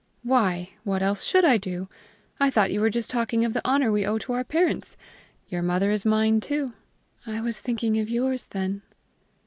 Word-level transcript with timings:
"Why, 0.23 0.71
what 0.83 1.03
else 1.03 1.23
should 1.25 1.45
I 1.45 1.57
do? 1.57 1.87
I 2.39 2.49
thought 2.49 2.71
you 2.71 2.81
were 2.81 2.89
just 2.89 3.11
talking 3.11 3.45
of 3.45 3.53
the 3.53 3.61
honor 3.63 3.91
we 3.91 4.03
owe 4.03 4.17
to 4.17 4.33
our 4.33 4.43
parents! 4.43 4.97
Your 5.47 5.61
mother 5.61 5.91
is 5.91 6.07
mine 6.07 6.39
too." 6.39 6.73
"I 7.27 7.39
was 7.39 7.59
thinking 7.59 7.99
of 7.99 8.09
yours 8.09 8.47
then." 8.47 8.81